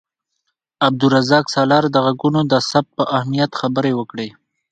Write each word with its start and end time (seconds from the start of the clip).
عبدالرزاق 0.87 1.45
سالار 1.55 1.83
د 1.91 1.95
غږونو 2.05 2.41
د 2.51 2.53
ثبت 2.69 2.91
پر 2.95 3.05
اهمیت 3.17 3.51
خبرې 3.59 3.91
وکړې. 3.95 4.27